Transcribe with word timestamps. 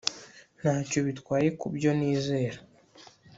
Ntacyo 0.59 0.99
bitwaye 1.07 1.47
kubyo 1.59 1.89
nizera 1.97 2.57